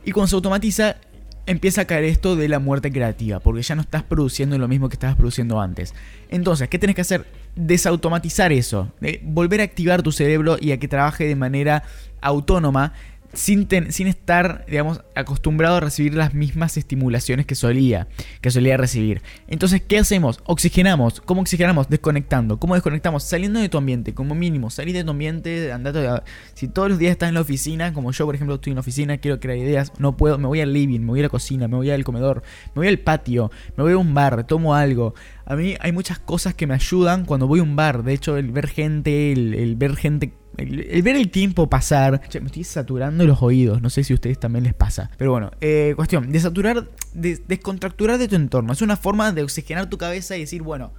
Y 0.06 0.12
cuando 0.12 0.28
se 0.28 0.36
automatiza, 0.36 0.98
empieza 1.46 1.82
a 1.82 1.86
caer 1.86 2.06
esto 2.06 2.36
de 2.36 2.50
la 2.50 2.60
muerte 2.60 2.92
creativa, 2.92 3.40
porque 3.40 3.62
ya 3.62 3.76
no 3.76 3.82
estás 3.82 4.04
produciendo 4.04 4.58
lo 4.58 4.68
mismo 4.68 4.90
que 4.90 4.96
estabas 4.96 5.16
produciendo 5.16 5.60
antes. 5.60 5.94
Entonces, 6.30 6.68
¿qué 6.70 6.80
tienes 6.80 6.96
que 6.96 7.02
hacer? 7.02 7.26
Desautomatizar 7.56 8.52
eso, 8.52 8.92
volver 9.24 9.62
a 9.62 9.64
activar 9.64 10.02
tu 10.04 10.12
cerebro 10.12 10.58
y 10.60 10.72
a 10.72 10.80
que 10.80 10.88
trabaje 10.88 11.26
de 11.26 11.36
manera 11.36 11.84
autónoma 12.22 12.94
sin, 13.36 13.68
estar, 14.08 14.66
digamos, 14.68 15.02
acostumbrado 15.14 15.78
a 15.78 15.80
recibir 15.80 16.14
las 16.14 16.34
mismas 16.34 16.78
estimulaciones 16.78 17.46
que 17.46 17.56
solía, 17.56 18.08
que 18.42 18.50
solía 18.50 18.78
recibir. 18.78 19.22
Entonces, 19.48 19.82
¿qué 19.82 20.00
hacemos? 20.00 20.40
Oxigenamos. 20.46 21.22
¿Cómo 21.22 21.42
oxigenamos? 21.42 21.90
Desconectando. 21.90 22.60
¿Cómo 22.60 22.74
desconectamos? 22.76 23.24
Saliendo 23.24 23.60
de 23.60 23.70
tu 23.70 23.78
ambiente, 23.78 24.14
como 24.14 24.36
mínimo. 24.36 24.70
Salir 24.70 24.96
de 24.96 25.04
tu 25.04 25.12
ambiente, 25.12 25.72
andate 25.72 26.08
a... 26.08 26.24
Si 26.54 26.68
todos 26.68 26.90
los 26.90 26.98
días 26.98 27.12
estás 27.12 27.30
en 27.30 27.36
la 27.36 27.42
oficina, 27.42 27.94
como 27.94 28.12
yo, 28.12 28.26
por 28.26 28.36
ejemplo, 28.36 28.56
estoy 28.56 28.72
en 28.72 28.76
la 28.76 28.82
oficina, 28.82 29.18
quiero 29.18 29.40
crear 29.40 29.58
ideas, 29.58 29.92
no 30.00 30.16
puedo, 30.18 30.38
me 30.38 30.48
voy 30.48 30.62
al 30.62 30.74
living, 30.74 31.02
me 31.02 31.08
voy 31.08 31.20
a 31.20 31.24
la 31.24 31.30
cocina, 31.30 31.68
me 31.68 31.76
voy 31.76 31.92
al 31.92 32.04
comedor, 32.04 32.42
me 32.70 32.82
voy 32.82 32.88
al 32.88 33.00
patio, 33.00 33.52
me 33.76 33.84
voy 33.84 33.94
a 33.94 33.98
un 33.98 34.14
bar, 34.14 34.46
tomo 34.48 34.76
algo. 34.76 35.14
A 35.46 35.56
mí 35.56 35.76
hay 35.80 35.92
muchas 35.92 36.20
cosas 36.20 36.56
que 36.56 36.68
me 36.68 36.74
ayudan 36.74 37.26
cuando 37.26 37.48
voy 37.48 37.60
a 37.60 37.64
un 37.64 37.76
bar. 37.76 38.04
De 38.04 38.14
hecho, 38.14 38.38
el 38.38 38.52
ver 38.52 38.68
gente, 38.68 39.32
el 39.32 39.76
ver 39.76 39.96
gente 39.96 40.34
el, 40.58 41.02
ver 41.02 41.16
el 41.16 41.30
tiempo 41.30 41.70
pasar. 41.70 42.22
me 42.42 42.48
estoy 42.48 42.64
saturando 42.64 43.26
los 43.26 43.42
oídos. 43.42 43.82
No 43.82 43.90
sé 43.90 44.04
si 44.04 44.14
a 44.14 44.16
ustedes 44.16 44.40
también 44.40 44.64
les 44.64 44.74
pasa. 44.74 45.12
Pero 45.18 45.32
bueno, 45.32 45.52
eh, 45.62 45.94
cuestión. 45.96 46.32
Desaturar, 46.32 46.88
descontracturar 47.14 48.18
de 48.18 48.28
tu 48.28 48.36
entorno. 48.36 48.74
Es 48.74 48.82
una 48.82 48.98
forma 48.98 49.32
de 49.32 49.44
oxigenar 49.44 49.90
tu 49.90 49.98
cabeza 49.98 50.36
y 50.38 50.42
decir, 50.42 50.62
bueno, 50.62 50.94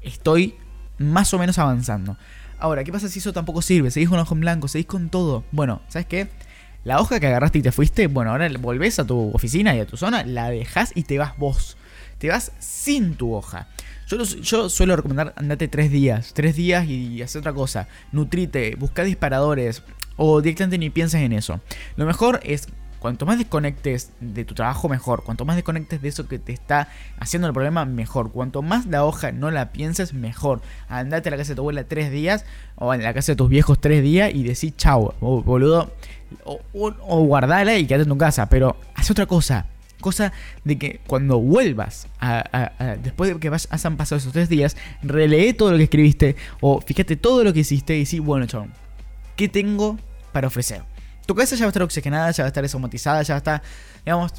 estoy 0.00 0.54
más 0.98 1.32
o 1.34 1.38
menos 1.38 1.58
avanzando. 1.58 2.16
Ahora, 2.58 2.84
¿qué 2.84 2.92
pasa 2.92 3.08
si 3.08 3.18
eso 3.18 3.32
tampoco 3.32 3.62
sirve? 3.62 3.90
Seguís 3.90 4.10
con 4.10 4.18
ojo 4.18 4.34
en 4.34 4.40
blanco, 4.40 4.68
seguís 4.68 4.86
con 4.86 5.08
todo. 5.08 5.44
Bueno, 5.50 5.80
¿sabes 5.88 6.06
qué? 6.06 6.28
La 6.84 7.00
hoja 7.00 7.20
que 7.20 7.26
agarraste 7.26 7.58
y 7.58 7.62
te 7.62 7.72
fuiste, 7.72 8.06
bueno, 8.06 8.30
ahora 8.30 8.48
volvés 8.58 8.98
a 8.98 9.06
tu 9.06 9.30
oficina 9.34 9.74
y 9.74 9.80
a 9.80 9.86
tu 9.86 9.96
zona, 9.96 10.24
la 10.24 10.50
dejas 10.50 10.92
y 10.94 11.02
te 11.02 11.18
vas 11.18 11.36
vos. 11.36 11.76
Te 12.18 12.28
vas 12.28 12.52
sin 12.58 13.14
tu 13.14 13.34
hoja. 13.34 13.68
Yo, 14.42 14.68
suelo 14.68 14.96
recomendar 14.96 15.32
andate 15.36 15.68
tres 15.68 15.90
días, 15.90 16.32
tres 16.34 16.56
días 16.56 16.86
y, 16.86 17.22
hacer 17.22 17.40
otra 17.40 17.52
cosa. 17.52 17.88
Nutrite, 18.12 18.74
busca 18.76 19.04
disparadores 19.04 19.82
o 20.16 20.40
directamente 20.40 20.78
ni 20.78 20.90
pienses 20.90 21.20
en 21.20 21.32
eso. 21.32 21.60
Lo 21.96 22.06
mejor 22.06 22.40
es 22.42 22.68
Cuanto 23.00 23.24
más 23.24 23.38
desconectes 23.38 24.10
de 24.20 24.44
tu 24.44 24.54
trabajo, 24.54 24.86
mejor. 24.86 25.24
Cuanto 25.24 25.46
más 25.46 25.56
desconectes 25.56 26.02
de 26.02 26.08
eso 26.08 26.28
que 26.28 26.38
te 26.38 26.52
está 26.52 26.88
haciendo 27.18 27.48
el 27.48 27.54
problema, 27.54 27.86
mejor. 27.86 28.30
Cuanto 28.30 28.60
más 28.60 28.84
la 28.84 29.06
hoja 29.06 29.32
no 29.32 29.50
la 29.50 29.72
pienses, 29.72 30.12
mejor. 30.12 30.60
Andate 30.86 31.30
a 31.30 31.32
la 31.32 31.38
casa 31.38 31.52
de 31.52 31.54
tu 31.56 31.62
abuela 31.62 31.84
tres 31.84 32.10
días 32.10 32.44
o 32.76 32.92
en 32.92 33.02
la 33.02 33.14
casa 33.14 33.32
de 33.32 33.36
tus 33.36 33.48
viejos 33.48 33.80
tres 33.80 34.02
días 34.02 34.30
y 34.34 34.42
decís 34.42 34.76
chao, 34.76 35.14
boludo. 35.20 35.90
O, 36.44 36.60
o, 36.74 37.24
guardala 37.24 37.78
y 37.78 37.86
quédate 37.86 38.02
en 38.02 38.10
tu 38.10 38.18
casa. 38.18 38.50
Pero 38.50 38.76
haz 38.94 39.10
otra 39.10 39.24
cosa. 39.24 39.64
Cosa 40.00 40.32
de 40.64 40.78
que 40.78 41.00
cuando 41.06 41.38
vuelvas, 41.38 42.08
a, 42.20 42.96
después 43.02 43.32
de 43.32 43.38
que 43.38 43.48
hayan 43.48 43.96
pasado 43.96 44.18
esos 44.18 44.32
tres 44.32 44.48
días, 44.48 44.76
relee 45.02 45.52
todo 45.52 45.72
lo 45.72 45.76
que 45.76 45.84
escribiste 45.84 46.36
o 46.60 46.80
fíjate 46.80 47.16
todo 47.16 47.44
lo 47.44 47.52
que 47.52 47.60
hiciste 47.60 47.96
y 47.96 48.04
decís, 48.04 48.20
bueno, 48.20 48.46
chabón, 48.46 48.72
¿qué 49.36 49.48
tengo 49.48 49.98
para 50.32 50.46
ofrecer? 50.46 50.82
Tu 51.26 51.34
cabeza 51.34 51.54
ya 51.56 51.64
va 51.64 51.66
a 51.66 51.70
estar 51.70 51.82
oxigenada, 51.82 52.30
ya 52.30 52.44
va 52.44 52.46
a 52.46 52.48
estar 52.48 52.62
desomatizada, 52.62 53.22
ya 53.22 53.34
va 53.34 53.36
a 53.36 53.38
estar, 53.38 53.62
digamos... 54.04 54.32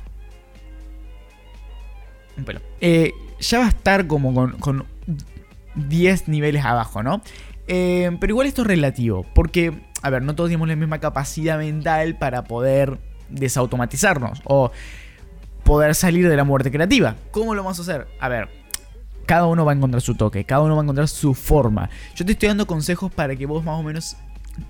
Un. 2.38 2.46
Eh, 2.80 3.12
ya 3.39 3.60
va 3.60 3.65
a 3.65 3.70
estar 3.70 4.08
como 4.08 4.34
con, 4.34 4.53
con 4.53 4.86
10 5.75 6.27
niveles 6.27 6.65
abajo, 6.65 7.03
¿no? 7.03 7.22
Eh, 7.68 8.15
pero 8.20 8.32
igual 8.32 8.48
esto 8.48 8.63
es 8.63 8.68
relativo, 8.68 9.25
porque, 9.34 9.74
a 10.01 10.10
ver, 10.10 10.22
no 10.24 10.36
todos 10.36 10.50
tenemos 10.50 10.68
la 10.68 10.75
misma 10.75 11.00
capacidad 11.00 11.58
mental 11.58 12.18
para 12.18 12.44
poder 12.44 13.00
desautomatizarnos 13.30 14.41
o 14.44 14.72
poder 15.72 15.96
salir 15.96 16.28
de 16.28 16.36
la 16.36 16.44
muerte 16.44 16.70
creativa. 16.70 17.16
¿Cómo 17.32 17.56
lo 17.56 17.63
vamos 17.63 17.80
a 17.80 17.84
hacer? 17.84 18.06
A 18.20 18.28
ver, 18.28 18.50
cada 19.25 19.46
uno 19.46 19.63
va 19.63 19.72
a 19.72 19.75
encontrar 19.75 20.01
su 20.01 20.16
toque, 20.16 20.44
cada 20.44 20.63
uno 20.63 20.75
va 20.75 20.82
a 20.82 20.84
encontrar 20.84 21.08
su 21.08 21.34
forma. 21.34 21.90
Yo 22.13 22.25
te 22.25 22.34
estoy 22.34 22.50
dando 22.50 22.68
consejos 22.68 23.10
para 23.10 23.38
que 23.38 23.46
vos 23.46 23.63
más 23.63 23.80
o 23.80 23.82
menos 23.82 24.18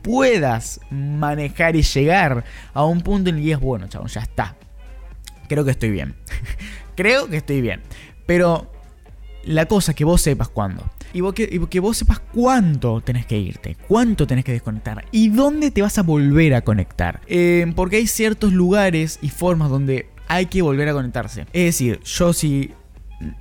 puedas 0.03 0.79
manejar 0.91 1.75
y 1.75 1.81
llegar 1.81 2.43
a 2.75 2.85
un 2.85 3.01
punto 3.01 3.31
en 3.31 3.37
el 3.37 3.43
que 3.43 3.53
es 3.53 3.59
bueno, 3.59 3.87
chabón, 3.87 4.09
ya 4.09 4.21
está. 4.21 4.55
Creo 5.49 5.65
que 5.65 5.71
estoy 5.71 5.89
bien. 5.89 6.13
Creo 6.95 7.27
que 7.27 7.37
estoy 7.37 7.61
bien. 7.61 7.81
Pero 8.27 8.71
la 9.43 9.65
cosa 9.65 9.93
es 9.93 9.95
que 9.95 10.05
vos 10.05 10.21
sepas 10.21 10.49
cuándo. 10.49 10.83
Y, 11.13 11.21
que, 11.33 11.79
vos 11.79 11.97
sepas 11.97 12.19
cuánto 12.19 13.01
tenés 13.01 13.25
que 13.25 13.39
irte, 13.39 13.75
cuánto 13.87 14.27
tenés 14.27 14.45
que 14.45 14.51
desconectar 14.51 15.03
y 15.11 15.29
dónde 15.29 15.71
te 15.71 15.81
vas 15.81 15.97
a 15.97 16.03
volver 16.03 16.53
a 16.53 16.61
conectar. 16.61 17.21
Eh, 17.25 17.73
porque 17.75 17.95
hay 17.95 18.05
ciertos 18.05 18.53
lugares 18.53 19.17
y 19.23 19.29
formas 19.29 19.71
donde 19.71 20.10
hay 20.31 20.45
que 20.45 20.61
volver 20.61 20.87
a 20.87 20.93
conectarse. 20.93 21.41
Es 21.51 21.65
decir, 21.65 21.99
yo 22.03 22.31
si 22.31 22.71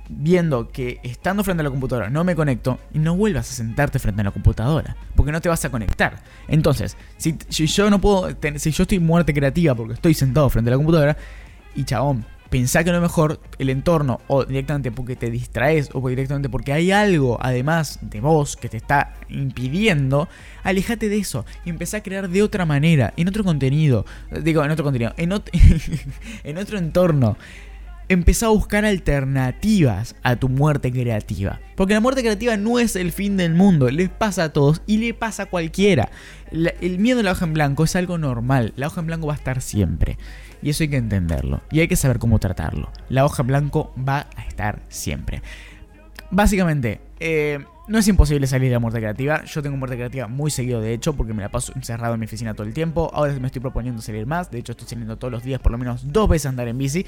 viendo 0.09 0.67
que 0.69 0.99
estando 1.03 1.43
frente 1.43 1.61
a 1.61 1.63
la 1.63 1.71
computadora 1.71 2.07
no 2.11 2.23
me 2.23 2.35
conecto 2.35 2.77
no 2.93 3.15
vuelvas 3.15 3.49
a 3.49 3.53
sentarte 3.55 3.97
frente 3.97 4.21
a 4.21 4.25
la 4.25 4.29
computadora 4.29 4.95
porque 5.15 5.31
no 5.31 5.39
te 5.39 5.47
vas 5.47 5.63
a 5.63 5.69
conectar. 5.69 6.21
Entonces, 6.49 6.97
si, 7.17 7.37
yo 7.49 7.89
no 7.89 7.99
puedo, 8.01 8.29
si 8.57 8.71
yo 8.71 8.83
estoy 8.83 8.99
muerte 8.99 9.33
creativa 9.33 9.73
porque 9.73 9.93
estoy 9.93 10.13
sentado 10.13 10.49
frente 10.49 10.69
a 10.69 10.71
la 10.71 10.77
computadora 10.77 11.17
y 11.75 11.85
chabón, 11.85 12.25
pensá 12.51 12.83
que 12.83 12.89
a 12.89 12.93
lo 12.93 13.01
mejor 13.01 13.39
el 13.59 13.69
entorno 13.69 14.19
o 14.27 14.43
directamente 14.43 14.91
porque 14.91 15.15
te 15.15 15.31
distraes 15.31 15.89
o 15.93 16.07
directamente 16.07 16.49
porque 16.49 16.73
hay 16.73 16.91
algo 16.91 17.39
además 17.41 17.97
de 18.01 18.19
vos 18.19 18.57
que 18.57 18.67
te 18.67 18.75
está 18.75 19.13
impidiendo, 19.29 20.27
alejate 20.61 21.07
de 21.07 21.17
eso 21.17 21.45
y 21.65 21.69
empezá 21.69 21.97
a 21.97 22.03
crear 22.03 22.27
de 22.29 22.43
otra 22.43 22.65
manera, 22.65 23.13
en 23.15 23.29
otro 23.29 23.45
contenido, 23.45 24.05
digo, 24.43 24.63
en 24.65 24.71
otro 24.71 24.83
contenido, 24.83 25.13
en, 25.17 25.31
en 26.43 26.57
otro 26.57 26.77
entorno. 26.77 27.37
Empezá 28.11 28.47
a 28.47 28.49
buscar 28.49 28.83
alternativas 28.83 30.17
a 30.21 30.35
tu 30.35 30.49
muerte 30.49 30.91
creativa. 30.91 31.61
Porque 31.77 31.93
la 31.93 32.01
muerte 32.01 32.19
creativa 32.19 32.57
no 32.57 32.77
es 32.77 32.97
el 32.97 33.13
fin 33.13 33.37
del 33.37 33.53
mundo, 33.53 33.89
les 33.89 34.09
pasa 34.09 34.43
a 34.43 34.49
todos 34.51 34.81
y 34.85 34.97
le 34.97 35.13
pasa 35.13 35.43
a 35.43 35.45
cualquiera. 35.45 36.09
el 36.51 36.99
miedo 36.99 37.21
a 37.21 37.23
la 37.23 37.31
hoja 37.31 37.45
en 37.45 37.53
blanco 37.53 37.85
es 37.85 37.95
algo 37.95 38.17
normal, 38.17 38.73
la 38.75 38.87
hoja 38.87 38.99
en 38.99 39.07
blanco 39.07 39.27
va 39.27 39.33
a 39.35 39.37
estar 39.37 39.61
siempre. 39.61 40.17
Y 40.61 40.71
eso 40.71 40.83
hay 40.83 40.89
que 40.89 40.97
entenderlo. 40.97 41.61
Y 41.71 41.79
hay 41.79 41.87
que 41.87 41.95
saber 41.95 42.19
cómo 42.19 42.37
tratarlo. 42.37 42.91
La 43.07 43.23
hoja 43.23 43.43
blanco 43.43 43.93
va 43.97 44.27
a 44.35 44.43
estar 44.43 44.81
siempre. 44.89 45.41
Básicamente, 46.31 46.99
eh, 47.21 47.59
no 47.87 47.97
es 47.97 48.07
imposible 48.09 48.45
salir 48.45 48.67
de 48.67 48.73
la 48.73 48.79
muerte 48.79 48.99
creativa. 48.99 49.45
Yo 49.45 49.61
tengo 49.61 49.77
muerte 49.77 49.95
creativa 49.95 50.27
muy 50.27 50.51
seguido, 50.51 50.81
de 50.81 50.93
hecho, 50.93 51.13
porque 51.13 51.33
me 51.33 51.41
la 51.41 51.49
paso 51.49 51.71
encerrado 51.77 52.15
en 52.15 52.19
mi 52.19 52.25
oficina 52.25 52.53
todo 52.53 52.67
el 52.67 52.73
tiempo. 52.73 53.09
Ahora 53.13 53.31
me 53.39 53.47
estoy 53.47 53.61
proponiendo 53.61 54.01
salir 54.01 54.25
más. 54.25 54.51
De 54.51 54.59
hecho, 54.59 54.73
estoy 54.73 54.89
saliendo 54.89 55.17
todos 55.17 55.31
los 55.31 55.43
días, 55.43 55.61
por 55.61 55.71
lo 55.71 55.77
menos 55.77 56.11
dos 56.11 56.27
veces 56.27 56.47
a 56.47 56.49
andar 56.49 56.67
en 56.67 56.77
bici. 56.77 57.05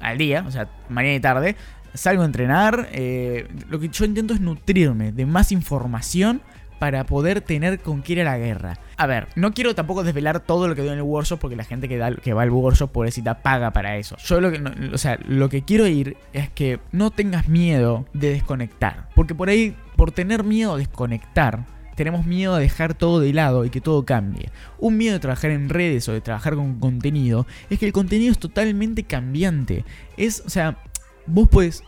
Al 0.00 0.18
día, 0.18 0.44
o 0.46 0.50
sea, 0.50 0.68
mañana 0.88 1.14
y 1.14 1.20
tarde. 1.20 1.56
Salgo 1.94 2.22
a 2.22 2.26
entrenar. 2.26 2.88
Eh, 2.92 3.48
lo 3.68 3.78
que 3.78 3.88
yo 3.88 4.04
intento 4.04 4.34
es 4.34 4.40
nutrirme 4.40 5.12
de 5.12 5.26
más 5.26 5.52
información 5.52 6.42
para 6.78 7.04
poder 7.04 7.40
tener 7.40 7.80
con 7.80 8.02
qué 8.02 8.14
ir 8.14 8.20
a 8.20 8.24
la 8.24 8.38
guerra. 8.38 8.78
A 8.96 9.06
ver, 9.06 9.28
no 9.36 9.52
quiero 9.52 9.74
tampoco 9.74 10.04
desvelar 10.04 10.40
todo 10.40 10.68
lo 10.68 10.74
que 10.74 10.82
doy 10.82 10.90
en 10.90 10.98
el 10.98 11.02
workshop 11.02 11.38
porque 11.38 11.56
la 11.56 11.64
gente 11.64 11.88
que, 11.88 11.96
da, 11.96 12.14
que 12.14 12.32
va 12.32 12.42
al 12.42 12.50
workshop 12.50 12.92
pobrecita 12.92 13.42
paga 13.42 13.72
para 13.72 13.96
eso. 13.96 14.16
Yo 14.18 14.40
lo 14.40 14.52
que, 14.52 14.62
o 14.92 14.98
sea, 14.98 15.18
lo 15.26 15.48
que 15.48 15.62
quiero 15.62 15.86
ir 15.86 16.16
es 16.32 16.50
que 16.50 16.80
no 16.92 17.10
tengas 17.10 17.48
miedo 17.48 18.06
de 18.12 18.30
desconectar. 18.30 19.08
Porque 19.14 19.34
por 19.34 19.48
ahí, 19.48 19.74
por 19.96 20.12
tener 20.12 20.44
miedo 20.44 20.74
a 20.74 20.76
desconectar, 20.76 21.64
tenemos 21.94 22.26
miedo 22.26 22.54
a 22.54 22.58
dejar 22.58 22.94
todo 22.94 23.20
de 23.20 23.32
lado 23.32 23.64
y 23.64 23.70
que 23.70 23.80
todo 23.80 24.04
cambie. 24.04 24.50
Un 24.78 24.96
miedo 24.96 25.14
de 25.14 25.20
trabajar 25.20 25.50
en 25.50 25.68
redes 25.68 26.08
o 26.08 26.12
de 26.12 26.20
trabajar 26.20 26.54
con 26.54 26.78
contenido 26.78 27.46
es 27.70 27.78
que 27.78 27.86
el 27.86 27.92
contenido 27.92 28.32
es 28.32 28.38
totalmente 28.38 29.04
cambiante. 29.04 29.84
Es, 30.16 30.42
o 30.46 30.50
sea, 30.50 30.78
vos 31.26 31.48
puedes 31.48 31.82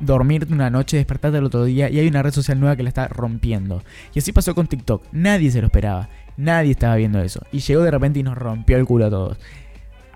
dormirte 0.00 0.52
una 0.52 0.70
noche, 0.70 0.96
despertarte 0.96 1.38
el 1.38 1.44
otro 1.44 1.64
día 1.64 1.88
y 1.88 1.98
hay 1.98 2.08
una 2.08 2.22
red 2.22 2.32
social 2.32 2.58
nueva 2.58 2.76
que 2.76 2.82
la 2.82 2.88
está 2.88 3.08
rompiendo. 3.08 3.82
Y 4.14 4.18
así 4.18 4.32
pasó 4.32 4.54
con 4.54 4.66
TikTok. 4.66 5.04
Nadie 5.12 5.50
se 5.50 5.60
lo 5.60 5.66
esperaba. 5.66 6.08
Nadie 6.36 6.72
estaba 6.72 6.96
viendo 6.96 7.20
eso. 7.20 7.40
Y 7.52 7.60
llegó 7.60 7.82
de 7.82 7.90
repente 7.90 8.18
y 8.18 8.22
nos 8.22 8.36
rompió 8.36 8.76
el 8.76 8.86
culo 8.86 9.06
a 9.06 9.10
todos. 9.10 9.38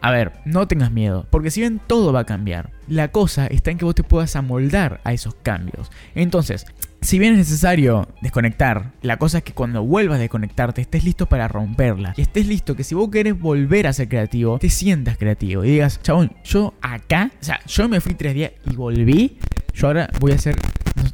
A 0.00 0.12
ver, 0.12 0.32
no 0.44 0.68
tengas 0.68 0.92
miedo, 0.92 1.26
porque 1.30 1.50
si 1.50 1.61
bien 1.61 1.80
todo 1.85 2.12
va 2.12 2.20
a 2.20 2.26
cambiar, 2.26 2.70
la 2.87 3.08
cosa 3.08 3.47
está 3.49 3.73
en 3.73 3.78
que 3.78 3.85
vos 3.85 3.97
te 3.97 4.04
puedas 4.04 4.37
amoldar 4.37 5.00
a 5.02 5.12
esos 5.12 5.35
cambios. 5.35 5.90
Entonces, 6.14 6.66
si 7.00 7.19
bien 7.19 7.33
es 7.33 7.38
necesario 7.38 8.09
desconectar, 8.23 8.93
la 9.02 9.17
cosa 9.17 9.38
es 9.38 9.45
que 9.45 9.52
cuando 9.52 9.85
vuelvas 9.85 10.17
a 10.17 10.21
desconectarte 10.21 10.81
estés 10.81 11.05
listo 11.05 11.26
para 11.26 11.49
romperla. 11.49 12.14
Y 12.17 12.23
estés 12.23 12.47
listo 12.47 12.76
que 12.76 12.85
si 12.85 12.95
vos 12.95 13.09
querés 13.11 13.38
volver 13.38 13.87
a 13.87 13.93
ser 13.93 14.09
creativo, 14.09 14.59
te 14.59 14.71
sientas 14.71 15.17
creativo. 15.17 15.64
Y 15.64 15.71
digas, 15.71 16.00
chabón, 16.02 16.33
yo 16.45 16.75
acá, 16.83 17.31
o 17.40 17.45
sea, 17.45 17.61
yo 17.67 17.88
me 17.88 18.00
fui 18.00 18.14
tres 18.14 18.35
días 18.35 18.52
y 18.71 18.75
volví. 18.75 19.38
Yo 19.75 19.87
ahora 19.87 20.11
voy 20.21 20.33
a 20.33 20.35
hacer 20.35 20.57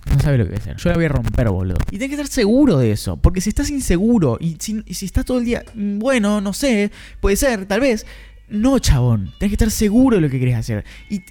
no, 0.06 0.20
sabe 0.20 0.38
lo 0.38 0.44
que 0.44 0.50
voy 0.50 0.58
a 0.58 0.60
hacer. 0.60 0.76
Yo 0.76 0.88
la 0.88 0.96
voy 0.96 1.04
a 1.04 1.08
romper, 1.08 1.48
boludo. 1.48 1.76
Y 1.90 1.98
tienes 1.98 2.08
que 2.08 2.22
estar 2.22 2.26
seguro 2.28 2.78
de 2.78 2.92
eso. 2.92 3.16
Porque 3.16 3.40
si 3.40 3.50
estás 3.50 3.70
inseguro 3.70 4.38
y 4.40 4.56
si, 4.58 4.82
si, 4.82 5.06
estás 5.06 5.24
todo 5.24 5.38
el 5.38 5.44
día, 5.44 5.64
mm, 5.74 5.98
bueno, 5.98 6.40
no 6.40 6.52
sé, 6.52 6.90
puede 7.20 7.36
ser, 7.36 7.66
tal 7.66 7.80
vez. 7.80 8.06
No, 8.48 8.78
chabón. 8.78 9.32
Tienes 9.38 9.50
que 9.50 9.64
estar 9.64 9.70
seguro 9.70 10.16
de 10.16 10.22
lo 10.22 10.30
que 10.30 10.38
querés 10.38 10.56
hacer. 10.56 10.84
Y, 11.10 11.22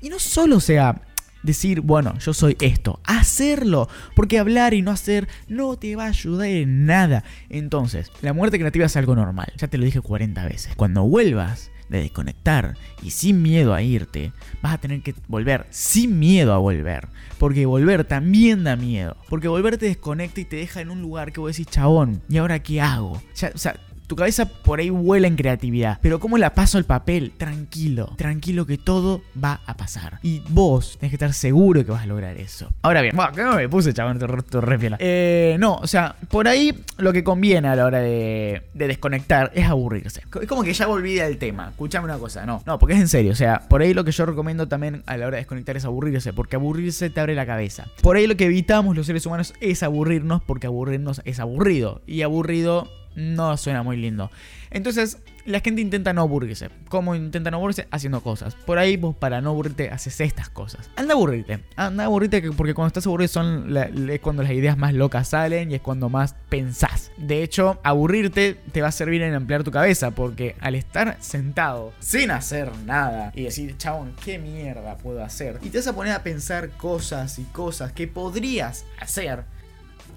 y 0.00 0.08
no 0.08 0.18
solo 0.18 0.60
sea 0.60 1.00
decir, 1.44 1.80
bueno, 1.80 2.18
yo 2.18 2.34
soy 2.34 2.56
esto, 2.60 2.98
hacerlo, 3.04 3.88
porque 4.16 4.38
hablar 4.38 4.74
y 4.74 4.82
no 4.82 4.90
hacer 4.90 5.28
no 5.46 5.76
te 5.76 5.94
va 5.94 6.06
a 6.06 6.08
ayudar 6.08 6.48
en 6.48 6.86
nada. 6.86 7.22
Entonces, 7.48 8.10
la 8.22 8.32
muerte 8.32 8.58
creativa 8.58 8.86
es 8.86 8.96
algo 8.96 9.14
normal, 9.14 9.52
ya 9.56 9.68
te 9.68 9.78
lo 9.78 9.84
dije 9.84 10.00
40 10.00 10.44
veces. 10.44 10.74
Cuando 10.74 11.04
vuelvas 11.04 11.70
de 11.88 12.00
desconectar 12.00 12.76
y 13.02 13.10
sin 13.10 13.42
miedo 13.42 13.74
a 13.74 13.82
irte, 13.82 14.32
vas 14.62 14.74
a 14.74 14.78
tener 14.78 15.02
que 15.02 15.14
volver 15.28 15.66
sin 15.70 16.18
miedo 16.18 16.54
a 16.54 16.58
volver. 16.58 17.08
Porque 17.38 17.66
volver 17.66 18.04
también 18.04 18.64
da 18.64 18.76
miedo. 18.76 19.16
Porque 19.28 19.48
volver 19.48 19.76
te 19.76 19.86
desconecta 19.86 20.40
y 20.40 20.44
te 20.44 20.56
deja 20.56 20.80
en 20.80 20.90
un 20.90 21.02
lugar 21.02 21.32
que 21.32 21.40
vos 21.40 21.52
decís, 21.52 21.66
chabón, 21.66 22.22
¿y 22.28 22.38
ahora 22.38 22.62
qué 22.62 22.80
hago? 22.80 23.12
o 23.12 23.58
sea, 23.58 23.76
tu 24.06 24.16
cabeza 24.16 24.46
por 24.46 24.80
ahí 24.80 24.90
vuela 24.90 25.26
en 25.26 25.36
creatividad. 25.36 25.98
Pero 26.02 26.20
¿cómo 26.20 26.38
la 26.38 26.54
paso 26.54 26.78
al 26.78 26.84
papel? 26.84 27.32
Tranquilo. 27.36 28.14
Tranquilo 28.16 28.66
que 28.66 28.78
todo 28.78 29.22
va 29.42 29.60
a 29.66 29.76
pasar. 29.76 30.18
Y 30.22 30.42
vos 30.48 30.96
tenés 30.98 31.10
que 31.10 31.16
estar 31.16 31.32
seguro 31.32 31.84
que 31.84 31.90
vas 31.90 32.02
a 32.02 32.06
lograr 32.06 32.36
eso. 32.36 32.70
Ahora 32.82 33.00
bien, 33.02 33.16
bueno, 33.16 33.32
¿qué 33.32 33.44
me 33.44 33.68
puse, 33.68 33.92
chabón? 33.92 34.18
Tu 34.18 34.60
refiela. 34.60 34.96
Eh, 35.00 35.56
no, 35.58 35.76
o 35.76 35.86
sea, 35.86 36.16
por 36.28 36.48
ahí 36.48 36.84
lo 36.98 37.12
que 37.12 37.24
conviene 37.24 37.68
a 37.68 37.76
la 37.76 37.86
hora 37.86 38.00
de, 38.00 38.62
desconectar 38.74 39.50
es 39.54 39.66
aburrirse. 39.66 40.22
Es 40.40 40.48
como 40.48 40.62
que 40.62 40.72
ya 40.72 40.86
volví 40.86 41.14
del 41.14 41.38
tema. 41.38 41.68
Escuchame 41.70 42.04
una 42.04 42.18
cosa, 42.18 42.44
no. 42.46 42.62
No, 42.66 42.78
porque 42.78 42.94
es 42.94 43.00
en 43.00 43.08
serio. 43.08 43.32
O 43.32 43.36
sea, 43.36 43.60
por 43.68 43.82
ahí 43.82 43.94
lo 43.94 44.04
que 44.04 44.12
yo 44.12 44.26
recomiendo 44.26 44.68
también 44.68 45.02
a 45.06 45.16
la 45.16 45.26
hora 45.26 45.36
de 45.36 45.40
desconectar 45.40 45.76
es 45.76 45.84
aburrirse. 45.84 46.32
Porque 46.32 46.56
aburrirse 46.56 47.10
te 47.10 47.20
abre 47.20 47.34
la 47.34 47.46
cabeza. 47.46 47.86
Por 48.02 48.16
ahí 48.16 48.26
lo 48.26 48.36
que 48.36 48.46
evitamos 48.46 48.96
los 48.96 49.06
seres 49.06 49.26
humanos 49.26 49.54
es 49.60 49.82
aburrirnos 49.82 50.42
porque 50.42 50.66
aburrirnos 50.66 51.22
es 51.24 51.40
aburrido. 51.40 52.02
Y 52.06 52.22
aburrido 52.22 52.88
no 53.14 53.56
suena 53.56 53.82
muy 53.82 53.96
lindo. 53.96 54.30
Entonces, 54.70 55.18
la 55.44 55.60
gente 55.60 55.80
intenta 55.80 56.12
no 56.12 56.22
aburrirse. 56.22 56.68
¿Cómo 56.88 57.14
intenta 57.14 57.50
no 57.50 57.58
aburrirse? 57.58 57.86
Haciendo 57.90 58.22
cosas. 58.22 58.54
Por 58.54 58.78
ahí 58.78 58.96
vos 58.96 59.14
para 59.14 59.40
no 59.40 59.50
aburrirte 59.50 59.90
haces 59.90 60.20
estas 60.20 60.48
cosas. 60.48 60.90
Anda 60.96 61.14
aburrirte. 61.14 61.60
Anda 61.76 62.04
aburrirte 62.04 62.42
porque 62.52 62.74
cuando 62.74 62.88
estás 62.88 63.06
aburrido 63.06 63.28
son 63.28 63.76
es 63.76 64.20
cuando 64.20 64.42
las 64.42 64.52
ideas 64.52 64.76
más 64.76 64.94
locas 64.94 65.28
salen 65.28 65.70
y 65.70 65.76
es 65.76 65.80
cuando 65.80 66.08
más 66.08 66.34
pensás. 66.48 67.12
De 67.16 67.42
hecho, 67.42 67.78
aburrirte 67.84 68.56
te 68.72 68.82
va 68.82 68.88
a 68.88 68.92
servir 68.92 69.22
en 69.22 69.34
ampliar 69.34 69.64
tu 69.64 69.70
cabeza 69.70 70.10
porque 70.10 70.56
al 70.60 70.74
estar 70.74 71.16
sentado 71.20 71.92
sin 72.00 72.30
hacer 72.30 72.76
nada 72.78 73.30
y 73.34 73.44
decir, 73.44 73.76
chabón, 73.76 74.14
¿qué 74.24 74.38
mierda 74.38 74.96
puedo 74.96 75.22
hacer? 75.22 75.60
Y 75.62 75.68
te 75.68 75.78
vas 75.78 75.86
a 75.86 75.94
poner 75.94 76.14
a 76.14 76.22
pensar 76.22 76.70
cosas 76.70 77.38
y 77.38 77.44
cosas 77.44 77.92
que 77.92 78.08
podrías 78.08 78.86
hacer. 79.00 79.44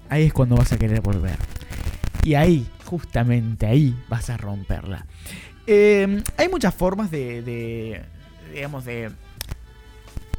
Ahí 0.08 0.24
es 0.24 0.32
cuando 0.32 0.56
vas 0.56 0.72
a 0.72 0.78
querer 0.78 1.00
volver. 1.00 1.36
Y 2.24 2.34
ahí, 2.34 2.66
justamente 2.88 3.66
ahí, 3.66 3.94
vas 4.08 4.30
a 4.30 4.36
romperla. 4.38 5.06
Em, 5.66 6.22
hay 6.38 6.48
muchas 6.48 6.74
formas 6.74 7.10
de, 7.10 8.02
digamos, 8.54 8.86
de 8.86 9.10